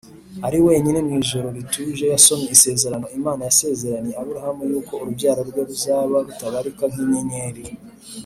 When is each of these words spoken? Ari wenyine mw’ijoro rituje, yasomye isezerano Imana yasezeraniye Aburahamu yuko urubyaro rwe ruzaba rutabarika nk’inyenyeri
Ari 0.45 0.57
wenyine 0.65 0.99
mw’ijoro 1.05 1.47
rituje, 1.57 2.05
yasomye 2.13 2.47
isezerano 2.55 3.05
Imana 3.17 3.41
yasezeraniye 3.49 4.15
Aburahamu 4.21 4.63
yuko 4.71 4.93
urubyaro 5.01 5.41
rwe 5.49 5.61
ruzaba 5.69 6.15
rutabarika 6.25 6.83
nk’inyenyeri 6.91 7.63